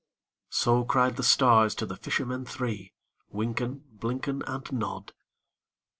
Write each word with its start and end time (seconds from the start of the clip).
So 0.49 0.83
cried 0.83 1.15
the 1.15 1.21
stars 1.21 1.75
to 1.75 1.85
the 1.85 1.95
fishermen 1.95 2.43
three, 2.43 2.91
Wynken, 3.31 3.83
Blynken, 3.99 4.41
And 4.47 4.71
Nod. 4.73 5.13